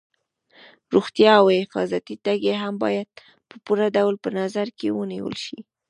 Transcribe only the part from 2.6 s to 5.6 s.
هم باید په پوره ډول په نظر کې ونیول شي.